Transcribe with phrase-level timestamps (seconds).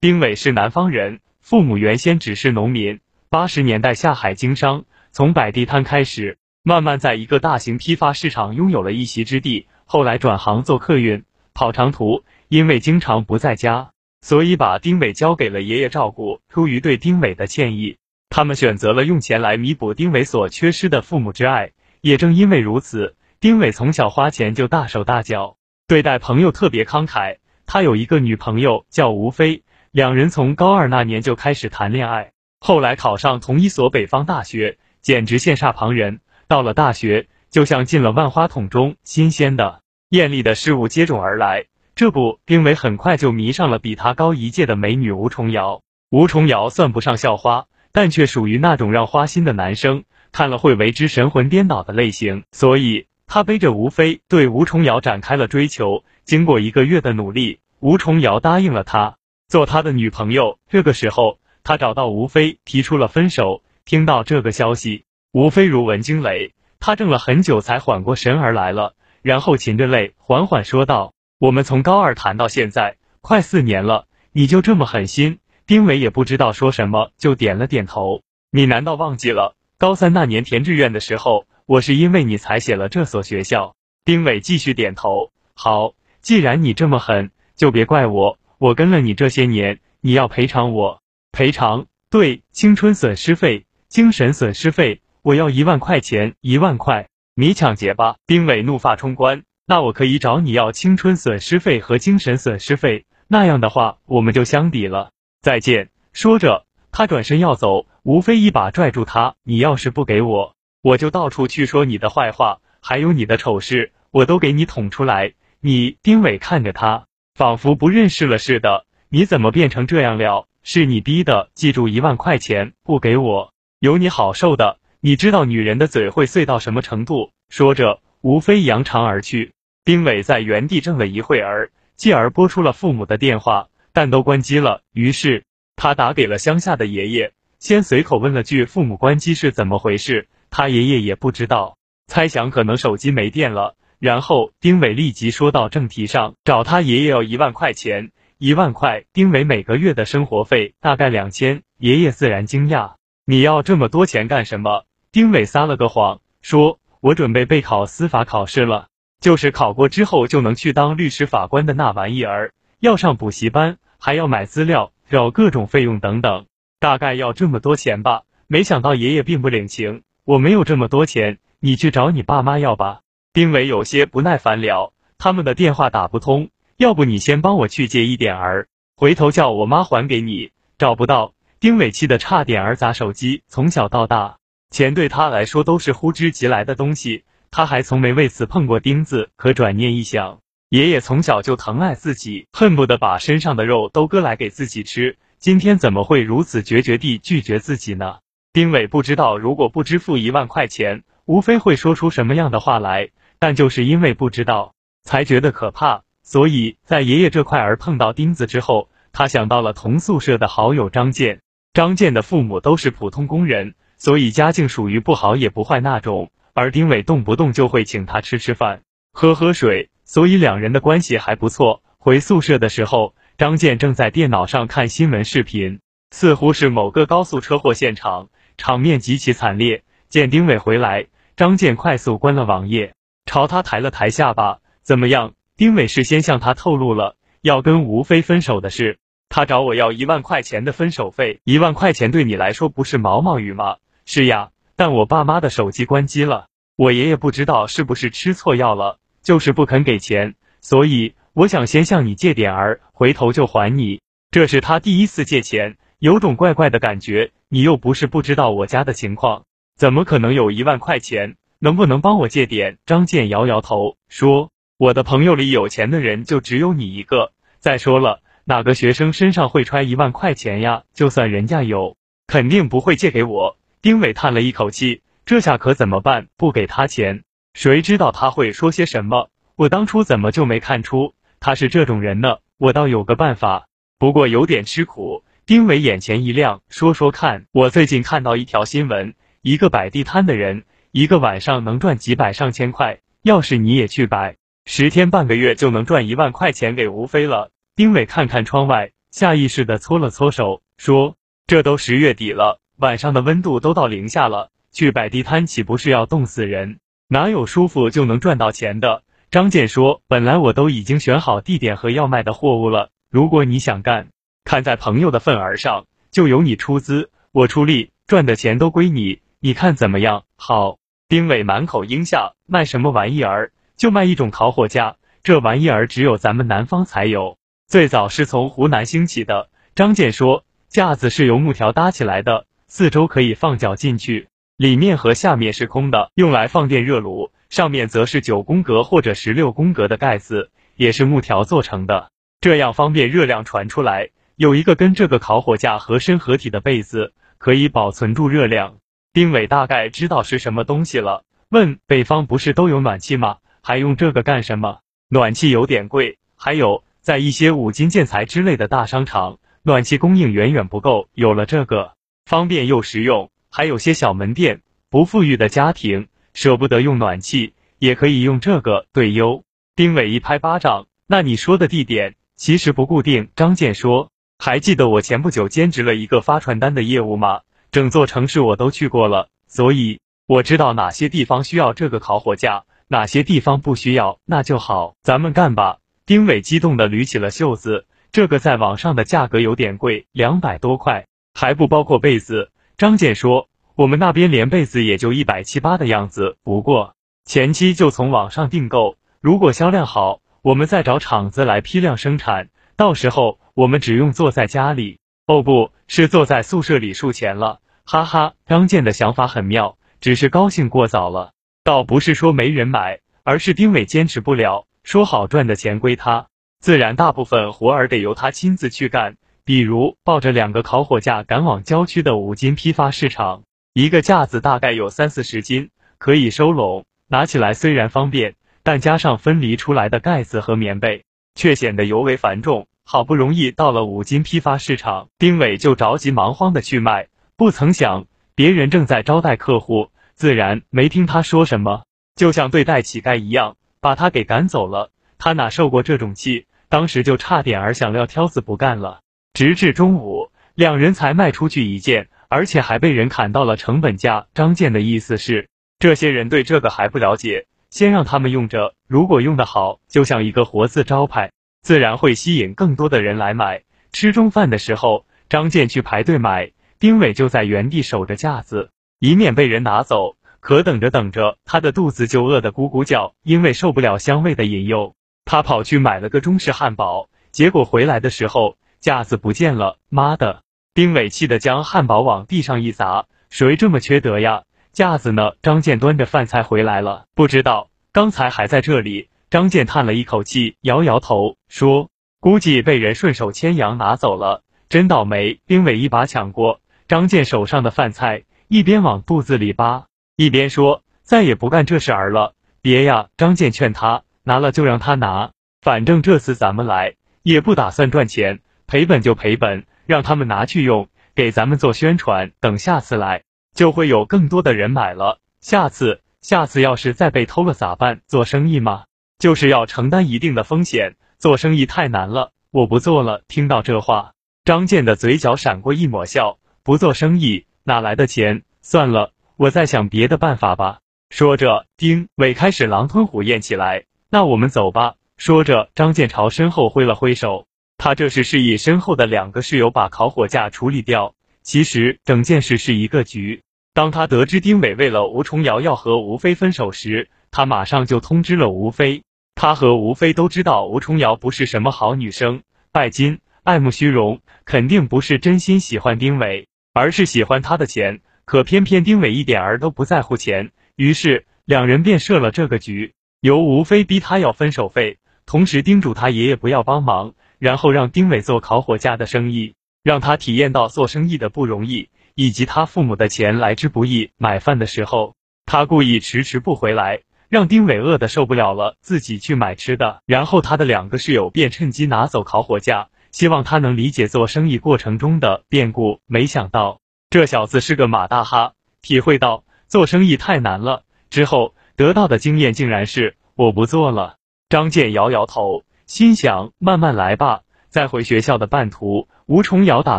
[0.00, 3.00] 丁伟是南方人，父母原先只是农民，
[3.30, 12.22] 八十年代下海经商，从摆地摊开始，慢慢在一个大型批发市场拥有了一席之地，后来转行做客运，跑长途。
[12.46, 13.90] 因为经常不在家，
[14.22, 16.40] 所以把丁伟交给了爷爷照顾。
[16.48, 17.96] 出于对丁伟的歉意，
[18.30, 21.72] 他们选择了用钱来弥补丁伟所缺失的父母之爱。
[22.02, 25.56] 也正因为如此，丁伟从小花钱就大手大脚，
[25.88, 27.38] 对待朋友特别慷慨。
[27.66, 36.20] 他有一个女朋友叫吴飞，两人从高二那年就开始谈恋爱，后来考上同一所北方大学，简直羡煞旁人。
[36.46, 41.66] 到了大学，就像进了万花筒中，新鲜的、艳丽的事物接踵而来。
[41.94, 45.80] 这不，丁伟很快就迷上了比他高一届的美女吴重瑶。
[46.10, 52.44] 吴重瑶算不上校花，但却属于那种让花心的男生看了会为之神魂颠倒的类型。
[52.52, 56.04] 所以，他背着吴飞对吴重瑶展开了追求。
[56.24, 59.16] 经过一个月的努力，吴重瑶答应了他
[59.48, 60.58] 做他的女朋友。
[60.68, 63.62] 这个时候，他找到吴飞提出了分手。
[63.86, 71.14] 听到这个消息，吴飞如闻惊雷，他怔了很久才缓过神儿来了，然后噙着泪缓缓说道。
[71.38, 75.38] 我们从高二谈到现在，快四年了，你就这么狠心？
[75.66, 78.20] 丁伟也不知道说什么，就点了点头。
[78.50, 83.74] 你难道忘记了高三那年填志愿的时候，我是因为你才写了这所学校？
[84.04, 85.32] 丁伟继续点头。
[85.54, 88.38] 好，既然你这么狠，就别怪我。
[88.58, 91.00] 我跟了你这些年，你要赔偿我。
[91.30, 91.86] 赔偿？
[92.10, 97.08] 对，青春损失费、精神损失费，我要一万块钱，一万块。
[97.36, 98.16] 你抢劫吧！
[98.26, 99.44] 丁伟怒发冲冠。
[99.64, 105.12] 那我可以找你要青春损失费和精神损失费，那样的话我们就相抵了。
[105.40, 105.90] 再见。
[106.12, 117.07] 说着，他转身要走，吴非一把拽住他：“你要是不给我，我就到处去说你的坏话，还有你的丑事，我都给你捅出来。”你丁伟看着他，
[117.38, 118.84] 仿佛不认识了似的。
[119.10, 120.48] 你怎么变成这样了？
[120.64, 121.50] 是你逼的。
[121.54, 124.78] 记住，一万块钱不给我，有你好受的。
[124.98, 127.30] 你知道女人的嘴会碎到什么程度？
[127.48, 129.52] 说着，吴非扬长而去。
[129.84, 134.82] 丁伟在原地怔了一会儿，继而拨出了父母的电话，但都关机了。
[134.92, 135.44] 于是
[135.76, 141.78] 他打给了乡下的爷爷，先随口问了句：“父母关机是怎么回事？”他爷爷也不知道，
[142.08, 143.76] 猜想可能手机没电了。
[143.98, 149.04] 然后丁伟立即说到正题上，找他爷爷要一万块钱，一万块。
[149.12, 152.92] 丁伟每个月的生活费大概两千，爷爷自然惊讶
[153.26, 158.86] ：“你要这么多钱干什么？”丁伟撒了个谎，说：“我准备备考司法考试了。”
[159.20, 166.46] 就是考过之后就能去当律师、法官的那玩意儿，要上补习班，还要买资料，找各种费用等等，
[166.78, 168.22] 大概要这么多钱吧。
[168.46, 173.00] 没想到爷爷并不领情，我没有这么多钱，你去找你爸妈要吧。
[173.32, 180.50] 丁伟有些不耐烦了，他们的电话打不通，要不你先帮我去借一点儿，回头叫我妈还给你。
[180.78, 183.42] 找不到，丁伟气得差点儿砸手机。
[183.46, 184.38] 从小到大，
[184.70, 187.24] 钱对他来说都是呼之即来的东西。
[187.50, 198.18] 他还从没为此碰过钉子，可转念一想，爷爷从小就疼爱自己，恨不得把身上的肉都割来给自己吃，今天怎么会如此决绝地拒绝自己呢？
[198.52, 204.72] 丁伟不知道，如果不支付一万块钱，无非会说出什么样的话来，但就是因为不知道，
[205.02, 206.04] 才觉得可怕。
[206.22, 211.42] 所以在爷爷这块儿碰到钉子之后，他想到了同宿舍的好友张健。
[211.74, 216.30] 张健的父母都是普通工人，所以家境属于不好也不坏那种。
[216.54, 218.80] 而丁伟动不动就会请他吃吃饭、
[219.12, 221.82] 喝喝水，所以两人的关系还不错。
[221.98, 229.82] 回宿舍的时候，张健正在电脑上看新闻视频，似乎是某个高速车祸现场，场面极其惨烈。
[230.08, 232.94] 见丁伟回来，张健快速关了网页，
[233.24, 241.38] 朝他抬了抬下巴：“怎么样？”丁伟事先向他透露了要跟吴非分手的事，他找我要一万块钱的分手费。
[241.44, 243.76] 一万块钱对你来说不是毛毛雨吗？
[244.04, 244.50] 是呀。
[244.74, 254.00] 但我爸妈的手机关机了，我爷爷不知道是不是吃错药了，就是不肯给钱，所以我想先向你借点儿，回头就还你。
[254.32, 257.30] 这是他第一次借钱，有种怪怪的感觉。
[257.48, 259.44] 你又不是不知道我家的情况，
[259.78, 261.36] 怎么可能有一万块钱？
[261.60, 262.78] 能不能帮我借点？
[262.84, 267.30] 张健摇摇头说：“我的朋友里有钱的人就只有你一个。
[267.60, 270.82] 再说了，哪个学生身上会揣一万块钱呀？
[270.92, 271.96] 就算人家有，
[272.26, 276.26] 肯定不会借给我。”丁伟叹了一口气，这下可怎么办？
[276.36, 277.22] 不给他钱，
[277.54, 279.30] 谁知道他会说些什么？
[279.54, 282.38] 我当初怎么就没看出他是这种人呢？
[282.56, 285.22] 我倒有个办法，不过有点吃苦。
[285.46, 297.50] 丁伟眼前一亮，说说看，我最近看到一条新闻，一个摆地摊的人，一个晚上能赚几百上千块，要是你也去摆，十天半个月就能赚一万块钱给吴飞了。
[297.76, 306.80] 丁伟看看窗外，下意识的搓了搓手，说：“这都十月底了，晚上的温度都到零下了，去摆地摊岂不是要冻死人？
[307.08, 314.08] 哪有舒服就能赚到钱的？”张健说：“本来我都已经选好地点和要卖的货物了，如果你想干，
[314.42, 320.78] 看在朋友的份儿上，就由你出资，我出力，赚的钱都归你，你看怎么样？”好。
[321.08, 323.52] 丁伟满口应下，卖什么玩意儿？
[323.78, 329.48] 就卖一种烤火架，这玩意儿只有咱们南方才有，最早是从湖南兴起的。
[329.74, 342.10] 张健说，架子是由木条搭起来的，四周可以放脚进去，里面和下面是空的，用来放电热炉，上面则是九宫格或者十六宫格的盖子，也是木条做成的，
[342.42, 344.10] 这样方便热量传出来。
[344.36, 348.76] 有一个跟这个烤火架合身合体的被子，可以保存住热量。
[349.12, 353.38] 丁伟大概知道是什么东西了，问：“北方不是都有暖气吗？
[353.62, 354.80] 还用这个干什么？
[355.08, 361.08] 暖气有点贵，还有在一些五金建材之类的大商场，暖气供应远远不够。
[361.14, 361.94] 有了这个，
[362.26, 363.30] 方便又实用。
[363.50, 364.60] 还有些小门店，
[364.90, 368.86] 不富裕的家庭舍不得用暖气，也可以用这个。
[368.92, 369.42] 对优。
[369.74, 377.40] 丁伟一拍巴掌：“那你说的地点其实不固定。”张健说：“还记得我前不久兼职了一个发传单的业务吗？”
[377.78, 384.18] 整座城市我都去过了，所以我知道哪些地方需要这个烤火架，哪些地方不需要。
[384.24, 385.78] 那就好，咱们干吧！
[386.04, 387.86] 丁伟激动的捋起了袖子。
[388.10, 392.50] 这个在网上的价格有点贵，两百多块，还不包括被子。
[392.76, 396.96] 张健说，我们那边连被子也就一百七八的样子，不过
[397.26, 404.98] 前期就从网上订购，如果销量好，我们再找厂子来批量生产，到时候我们只用坐在家里。
[405.28, 407.60] 哦，不是坐在宿舍里数钱了，
[407.90, 408.34] 哈哈！
[408.44, 411.32] 张健的想法很妙，只是高兴过早了。
[411.64, 414.66] 倒不是说没人买，而是丁伟坚持不了。
[414.84, 416.26] 说好赚的钱归他，
[416.60, 419.16] 自然大部分活儿得由他亲自去干。
[419.42, 432.66] 比如抱着两个烤火架赶往郊区的五金批发市场，一个架子大概有三四十斤，可以收拢，拿起来虽然方便，但加上分离出来的盖子和棉被，却显得尤为繁重。
[432.84, 437.08] 好不容易到了五金批发市场，丁伟就着急忙慌的去卖，
[437.38, 441.84] 不曾想别人正在招待客户，自然没听他说什么，
[442.16, 444.90] 就像对待乞丐一样，把他给赶走了。
[445.18, 449.02] 他哪受过这种气，当时就差点儿想撂挑子不干了。
[449.34, 454.26] 直至中午，两人才卖出去一件，而且还被人砍到了成本价。
[454.34, 455.48] 张健的意思是，
[455.78, 461.30] 这些人对这个还不了解，先让他们用着，如果用得好，就像一个活字招牌。
[461.62, 463.62] 自然会吸引更多的人来买。
[463.92, 468.70] 吃中饭的时候，张健去排队买，丁伟就在原地守着架子，
[469.00, 470.16] 以免被人拿走。
[470.40, 474.94] 可等着等着，他的肚子就饿得咕咕叫，因为受不了香味的引诱，
[475.24, 477.08] 他跑去买了个中式汉堡。
[477.32, 479.78] 结果回来的时候，架子不见了。
[479.88, 480.42] 妈的！
[480.72, 484.44] 丁伟气得将汉堡往地上一砸，谁这么缺德呀？
[484.72, 485.32] 架子呢？
[485.42, 489.08] 张健端着饭菜回来了，不知道刚才还在这里。
[489.28, 491.90] 张健叹了一口气，摇摇头说
[492.20, 503.08] ：“估计被人顺手牵羊拿走了，真倒霉。”丁伟一把抢过张健手上的饭菜，一边往肚子里扒，一边说：“再也不干这事儿了。”别呀！
[503.18, 512.32] 张健劝他：“拿了就让他拿，反正这次咱们来也不打算赚钱，赔本就赔本，让他们拿去用，给咱们做宣传。
[512.40, 515.20] 等下次来，就会有更多的人买了。
[515.42, 518.00] 下次，下次要是再被偷了咋办？
[518.06, 518.84] 做生意嘛？”
[519.20, 523.24] 就是要承担一定的风险，做生意太难了，我不做了。
[523.28, 526.38] 听到这话，张健的嘴角闪过一抹笑。
[526.68, 528.42] 不做生意哪来的钱？
[528.60, 530.80] 算了，我再想别的办法吧。
[531.08, 533.86] 说着，丁伟开始狼吞虎咽起来。
[534.10, 534.96] 那我们走吧。
[535.16, 537.46] 说着，张建朝身后挥了挥手，
[537.78, 541.14] 他这是示意身后的两个室友把烤火架处理掉。
[541.40, 543.40] 其实整件事是一个局。
[543.72, 549.04] 当他得知丁伟为了吴重瑶要和吴飞分手时，他马上就通知了吴飞。
[549.34, 556.46] 他和吴飞都知道吴重瑶不是什么好女生，拜金、爱慕虚荣，肯定不是真心喜欢丁伟，
[556.78, 558.00] 而是喜欢他的钱。
[558.24, 574.10] 可偏偏丁伟一点儿都不在乎钱，于是两人便设了这个局，由吴飞逼他要分手费，同时叮嘱他爷爷不要帮忙，然后让丁伟做烤火架的生意，让他体验到做生意的不容易，以及他父母的钱来之不易。
[574.18, 575.14] 买饭的时候，
[575.46, 577.00] 他故意迟迟不回来。
[577.30, 580.02] 让丁伟饿得受不了了，自己去买吃的。
[580.06, 586.00] 然后他的两个室友便趁机拿走烤火架，希望他能理解做生意过程中的变故。
[586.06, 594.16] 没想到这小子是个马大哈，体会到做生意太难了之后，得到的经验竟然是我不做了。
[594.48, 597.86] 张健摇摇头，心想慢慢来吧，在。
[597.88, 599.98] 回学校的半途，吴重瑶打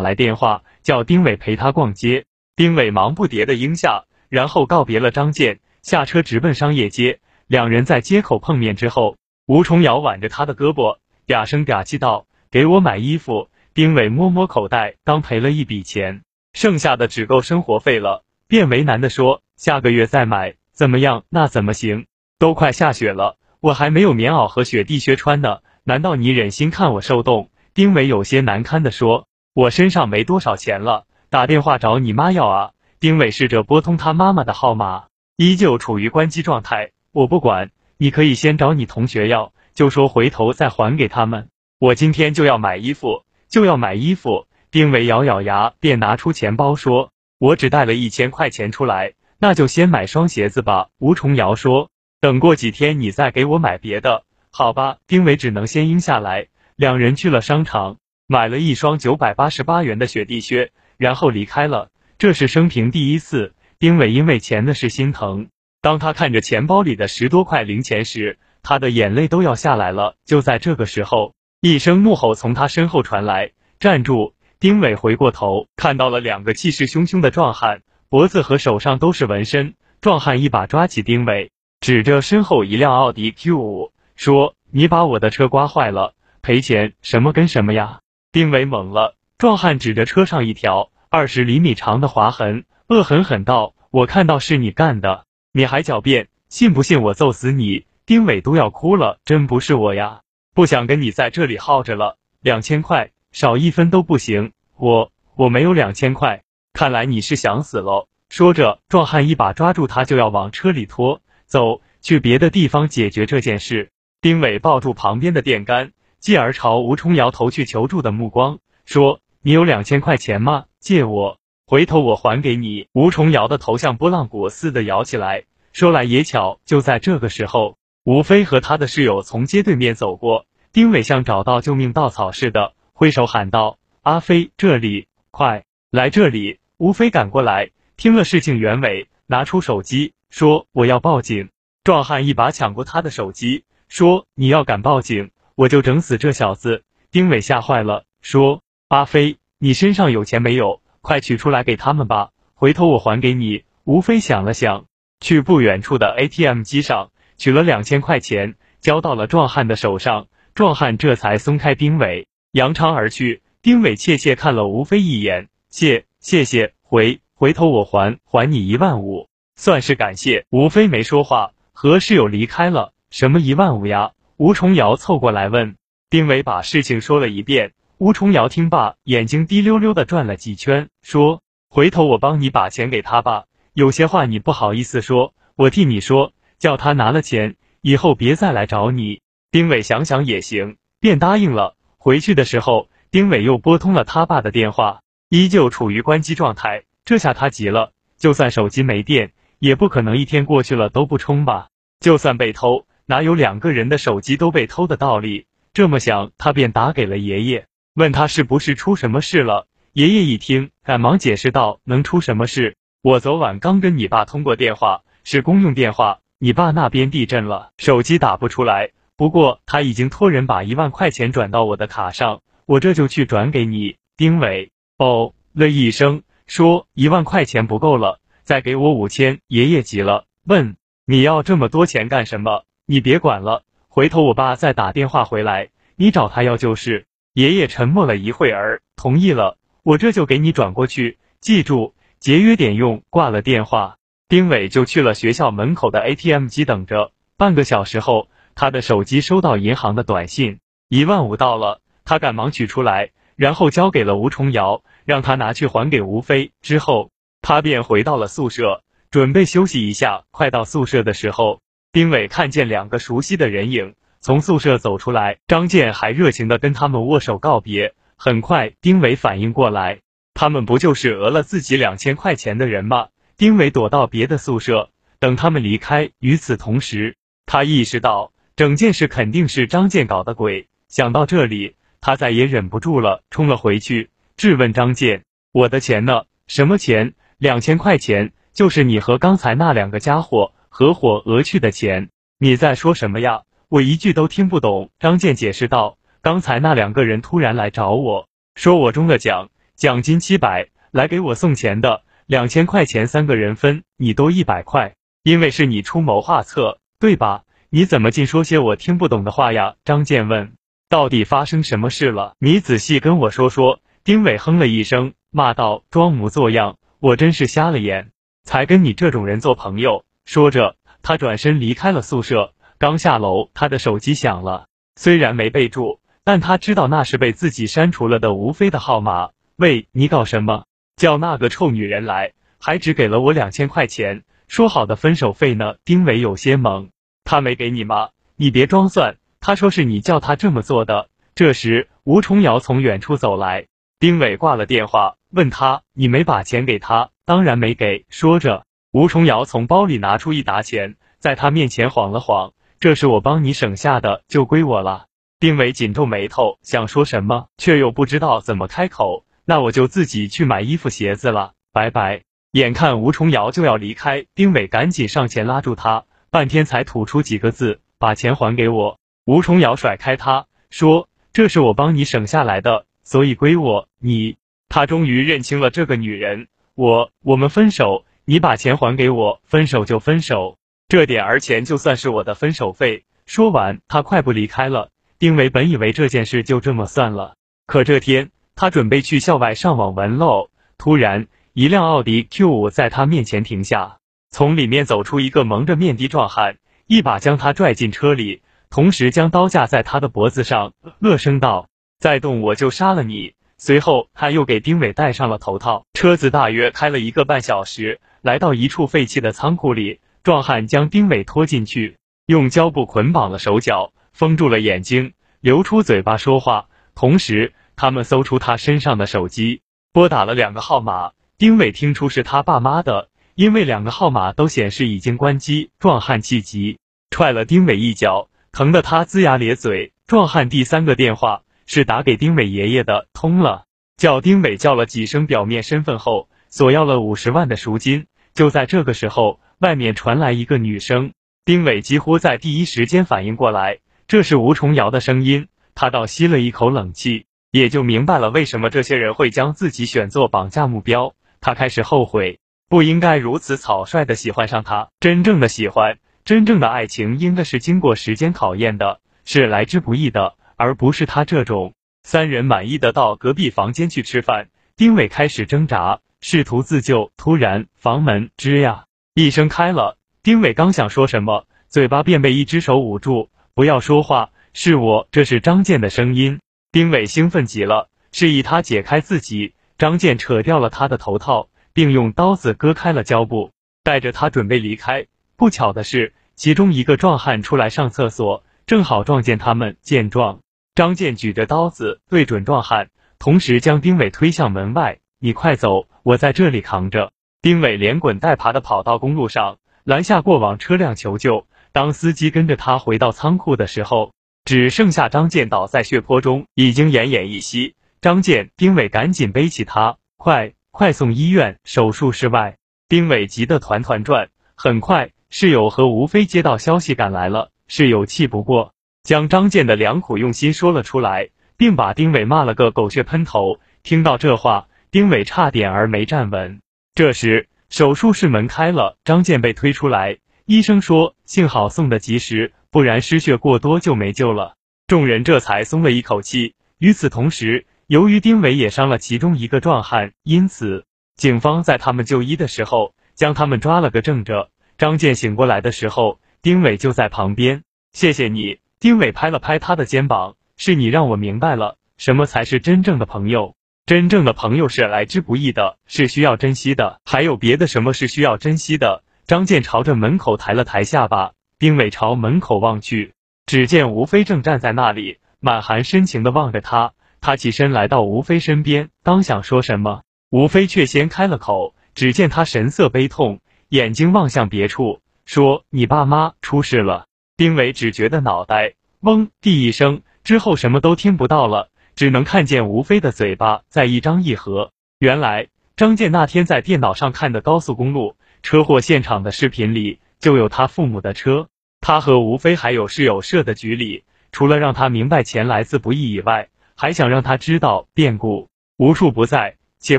[0.00, 2.24] 来电话，叫丁伟陪他逛街。
[2.56, 7.20] 丁伟忙不迭的应下，然后告别了张健，下车直奔商业街。
[7.46, 21.24] 两人在街口碰面之后，吴重瑶挽着他的胳膊，嗲声嗲气道：“给我买衣服。”丁伟摸摸口袋，刚赔了一笔钱，剩下的只够生活费了，便为难的说：“下个月再买，怎么样？
[21.28, 22.06] 那怎么行？
[22.38, 25.58] 都快下雪了，我还没有棉袄和雪地靴穿呢。
[25.84, 32.70] 难道你忍心看我受冻？”丁伟有些难堪的说：“我身上没多少钱了。”打电话找你妈要啊！
[32.98, 35.04] 丁伟试着拨通他妈妈的号码，
[35.36, 36.90] 依旧处于关机状态。
[37.12, 41.48] 我不管，你可以先找你同学要，就说回头再还给他们。
[41.80, 44.46] 我今天就要买衣服，就要买衣服。
[44.70, 47.10] 丁伟咬咬牙，便拿出钱包说
[47.40, 51.88] ：“我只带了一千块钱出来，那就先买双鞋子吧。”吴重瑶说
[52.20, 56.48] ：“等过几天你再给我买别的，好吧？”丁伟只能先应下来。
[56.76, 57.96] 两人去了商场，
[58.26, 60.72] 买了一双九百八十八元的雪地靴。
[60.98, 63.54] 然后离开了，这是生平第一次。
[63.78, 65.48] 丁伟因为钱的事心疼。
[65.80, 70.16] 当他看着钱包里的十多块零钱时，他的眼泪都要下来了。
[70.26, 79.74] 就在这个时候，一声怒吼从他身后传来：“站住！”丁伟回过头，看到了两个气势汹汹的壮汉，脖子和手上都是纹身。
[80.00, 81.50] 壮汉一把抓起丁伟，
[81.80, 86.94] 指着身后一辆奥迪 Q 五说：“你把我的车刮坏了，赔钱！
[87.02, 88.00] 什么跟什么呀？”
[88.32, 89.16] 丁伟懵了。
[89.36, 100.22] 壮汉指着车上一条二十厘米长的划痕，恶狠狠道：“我看到是你干的，你还狡辩，信不信我揍死你？”丁伟都要哭了，真不是我呀，
[100.54, 102.16] 不想跟你在这里耗着了。
[102.40, 104.52] 两千块，少一分都不行。
[104.76, 106.42] 我我没有两千块，
[106.72, 108.08] 看来你是想死喽。
[108.28, 113.90] 说着，壮汉一把抓住他，就要往车里拖，走去别的地方解决这件事。
[114.20, 119.20] 丁伟抱住旁边的电杆，继而朝吴冲瑶投去求助的目光，说。
[119.42, 120.66] 你有两千块钱吗？
[120.80, 122.88] 借我，回头我还给你。
[122.92, 125.44] 吴重瑶的头像拨浪鼓似的摇起来。
[125.72, 127.78] 说来也巧，就在这个时候，
[128.10, 130.44] 吴飞和他的室友从街对面走过。
[130.72, 141.50] 丁伟像找到救命稻草似的，挥手喊道：“阿飞，这里，快来这里！”吴飞赶过来，听了事情原委，拿出手机说：“我要报警。”
[141.84, 148.60] 壮汉一把抢过他的手机，说：“你要敢报警，我就整死这小子。”丁伟吓坏了，说。
[148.88, 150.82] 阿飞，你身上有钱没有？
[151.00, 153.62] 快取出来给他们吧，回头我还给你。
[153.84, 154.86] 吴飞想了想，
[155.20, 160.26] 去不远处的 ATM 机上取了两千块钱，交到了壮汉的手上。
[160.54, 163.40] 壮汉这才松开丁伟，扬长而去。
[163.62, 170.44] 丁伟怯怯看了吴飞一眼，谢谢谢，回回头我还还你一万五，算是感谢。
[170.50, 172.92] 吴飞没说话，和室友离开了。
[173.08, 174.10] 什么一万五呀？
[174.36, 175.76] 吴重瑶凑过来问。
[176.10, 177.72] 丁伟把事情说了一遍。
[177.96, 183.44] 吴重瑶听罢，眼睛滴溜溜的转了几圈，说：“回头我帮你把钱给他吧。
[183.72, 191.74] 有些话你不好意思说，我替你说，叫他拿了钱以后别再来找你。”丁伟想想也行，便答应了。
[191.98, 196.84] 回去的时候，丁伟又拨通了他爸的电话，依旧处于关机状态。
[197.04, 201.70] 这下他急了，就算手机没电，也不可能一天过去了都不充吧？
[201.98, 205.46] 就算被偷，哪有两个人的手机都被偷的道理？
[205.72, 207.66] 这么想，他便打给了爷爷。
[207.94, 209.66] 问他是不是出什么事了？
[209.92, 212.76] 爷爷一听，赶忙解释道：“能出什么事？
[213.02, 218.92] 我昨晚刚跟你爸通过电话，是公用电话，你爸那边地震了，手机打不出来。
[219.14, 232.64] 不过他已经托人把一万块钱转到我的卡上，我这就去转给你。”丁伟哦了一声，说：“一万块钱不够了，再给我五千。”爷爷急了，问：“你要这么多钱干什么？
[232.86, 237.04] 你别管了，回头我爸再打电话回来，你找他要就是。”
[237.34, 241.18] 爷爷沉默了一会儿，同意了，我这就给你转过去。
[241.38, 243.02] 记住，节约点用。
[243.10, 243.98] 挂了电话，
[244.30, 247.10] 丁伟就去了学校门口的 ATM 机等着。
[247.36, 251.80] 半个小时后，他的手机收到银行的短信，一万五到了。
[252.04, 256.52] 他赶忙取出来，然后交给了吴重瑶，让他拿去还给吴飞。
[256.62, 257.10] 之后，
[257.42, 260.22] 他便回到了宿舍，准备休息一下。
[260.30, 261.60] 快到宿舍的时候，
[261.90, 263.96] 丁伟看见两个熟悉的人影。
[264.20, 267.94] 从宿舍走出来，张健还热情的跟他们握手告别。
[268.16, 269.98] 很快，丁伟反应过来，
[270.34, 273.08] 他们不就是讹了自己两千块钱的人吗？
[273.40, 276.10] 丁伟躲到别的宿舍，等他们离开。
[276.18, 277.16] 与此同时，
[277.46, 280.68] 他意识到整件事肯定是张健搞的鬼。
[280.88, 286.24] 想到这里，他再也忍不住了，冲了回去，质问张健：“我的钱呢？
[286.48, 287.14] 什么钱？
[287.38, 292.10] 两千块钱，就是你和刚才那两个家伙合伙讹去的钱。
[292.36, 294.90] 你在说什么呀？”我一句都听不懂。
[294.98, 304.94] 张健解释道：“刚才那两个人突然来找我，说我中了奖，奖金七百，来给我送钱的，两千块钱三个人分，你多一百块，
[305.24, 307.42] 因为是你出谋划策，对吧？
[307.70, 309.74] 你怎么尽说些我听不懂的话呀？
[309.84, 310.52] 张健问。
[310.88, 312.34] 到底发生什么事了？
[312.38, 313.80] 你仔细跟我说说。
[314.04, 318.12] 丁伟哼了一声，骂道：“装模作样，我真是瞎了眼，
[318.44, 322.54] 才跟你这种人做朋友。”说着，他转身离开了宿舍。
[322.78, 329.30] 刚下楼，他的手机响了，虽然没备注，但他知道那是被自己删除了的吴飞的号码。
[329.56, 330.66] 喂，你搞什么？
[331.00, 335.76] 叫那个臭女人来，还只给了我两千块钱，说好的分手费呢？
[335.82, 336.90] 丁伟有些懵，
[337.24, 338.10] 他没给你吗？
[338.36, 339.16] 你别装蒜。
[339.40, 341.08] 他说是你叫他这么做的。
[341.34, 355.06] 这时，吴重瑶从远处走来，丁伟挂了电话，问他：“你没把钱给他？”“当然没给。”说着，吴重瑶从包里拿出一沓钱，在他面前晃了晃：“这是我帮你省下的，就归我了。”
[355.40, 359.24] 丁伟紧皱眉头，想说什么，却又不知道怎么开口。
[359.44, 362.22] 那我就自己去买衣服鞋子了，拜拜。
[362.52, 373.88] 眼看吴重瑶就要离开，丁伟赶紧上前拉住他，半天才吐出几个字：“把钱还给我。”吴重瑶甩开他，说：“这是我帮你省下来的，所以归我。
[374.00, 374.36] 你，
[374.68, 376.48] 他终于认清了这个女人。
[376.74, 384.90] 我，我们分手，你把钱还给我，分手就分手，这点儿钱就算是我的分手费。”说完，他快步离开了。
[385.20, 390.50] 丁伟本以为这件事就这么算了，可这天他准备去校外上网玩喽。
[390.76, 393.96] 突然，一辆奥迪 Q 五在他面前停下，
[394.28, 398.42] 从里面走出一个蒙着面的壮汉，一把将他拽进车里。
[398.68, 401.68] 同时将刀架在他的脖子上，恶声道
[402.00, 405.86] ：“再动我就杀了你。”随后，他又给丁伟戴上了头套。
[405.94, 410.00] 车子大约开了一个半小时，来到一处废弃的仓库里。
[410.22, 416.66] 壮汉将丁伟拖进去，用胶布捆绑了手脚，封住了眼睛，留出嘴巴说话。
[416.94, 421.12] 同时，他们搜出他身上的手机，拨打了两个号码。
[421.38, 425.70] 丁伟听出是他爸妈的，因为两个号码都显示已经关机。
[425.78, 428.28] 壮汉气急，踹了丁伟一脚。
[428.52, 429.94] 疼得他龇牙咧嘴。
[430.06, 433.64] 壮汉第三个电话是打给丁伟爷爷的，通了。
[433.96, 438.08] 叫丁伟叫了几声，表面身份后，索要了五十万的赎金。
[438.34, 441.14] 就在这个时候，外面传来一个女声。
[441.46, 445.48] 丁伟几乎在第一时间反应过来，这是吴重瑶的声音。
[445.74, 451.14] 他倒吸了一口冷气，也就明白了为什么这些人会将自己选作绑架目标。
[451.40, 454.90] 他开始后悔，不应该如此草率的喜欢上他。
[455.00, 455.98] 真正的喜欢。
[456.24, 461.72] 真正的爱情应该是经过时间考验的，是来之不易的，而不是他这种。
[462.02, 467.10] 三人满意的到隔壁房间去吃饭，丁伟开始挣扎，试图自救。
[467.16, 468.84] 突然，房门吱呀
[469.14, 473.30] 一声开了，丁伟刚想说什么，嘴巴便被一只手捂住。
[473.54, 476.38] 不要说话，是我，这是张健的声音。
[476.72, 479.54] 丁伟兴奋极了，示意他解开自己。
[479.76, 483.50] 张健扯掉了他的头套，并用刀子割开了胶布，
[483.82, 485.04] 带着他准备离开。
[485.34, 489.76] 不巧的是，其中一个壮汉出来上厕所，正好撞见他们。
[489.82, 490.42] 见状，
[490.76, 497.10] 张健举着刀子对准壮汉，同时将丁伟推向门外：“你快走，我在这里扛着。”
[497.42, 501.48] 丁伟连滚带爬的跑到公路上，拦下过往车辆求救。
[501.72, 504.12] 当司机跟着他回到仓库的时候，
[504.44, 507.74] 只剩下张健倒在血泊中，已经奄奄一息。
[508.00, 511.58] 张健、丁伟赶紧背起他，快快送医院！
[511.64, 512.56] 手术室外，
[512.88, 514.28] 丁伟急得团团转。
[514.54, 515.10] 很快。
[515.32, 518.74] 室友和吴飞接到消息赶来了，室友气不过，
[519.04, 523.60] 将张健的良苦用心说了出来，并把丁伟骂了个狗血喷头。
[523.84, 526.60] 听到这话，丁伟差点儿没站稳。
[526.96, 530.18] 这时，手术室门开了，张健被推出来。
[530.50, 534.56] 医生说：“幸好送的及时，不然失血过多就没救了。”
[534.88, 536.56] 众人这才松了一口气。
[536.78, 544.50] 与此同时，由于丁伟也伤了其中一个壮汉，因此警方在他们就医的时候将他们抓了个正着。
[544.76, 547.62] 张健醒过来的时候，丁伟就在旁边。
[547.92, 553.54] 谢谢你，丁伟拍了拍他的肩膀，是你让我明白了什么才是真正的朋友。
[553.86, 557.00] 真正的朋友是来之不易的，是需要珍惜的。
[557.04, 559.04] 还有别的什么是需要珍惜的？
[559.30, 563.14] 张健朝着门口抬了抬下巴，丁伟朝门口望去，
[563.46, 566.94] 只见吴飞正站在那里，满含深情的望着他。
[567.20, 571.76] 他起身来到吴飞身边，刚想说什么，吴飞却先开了口。
[571.94, 573.38] 只见他神色悲痛。
[573.68, 577.06] 眼睛望向别处，说：“你爸妈出事了。”
[577.38, 584.72] 丁伟只觉得脑袋嗡地一声，之后什么都听不到了，只能看见吴飞的嘴巴在一张一合。
[584.98, 591.48] 原来张健那天在电脑上看的高速公路车祸现场的视频里就有他父母的车。
[591.80, 599.98] 他和吴飞还有室友设的局里，除了让他明白钱来自不易以外，还想让他知道变故无处不在，且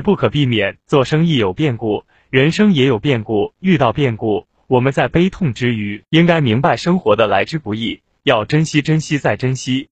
[0.00, 0.78] 不可避免。
[0.86, 3.52] 做生意有变故，人生也有变故。
[3.60, 9.88] 遇到变故，我们在悲痛之余，应该明白生活的来之不易，要珍惜、珍惜再珍惜。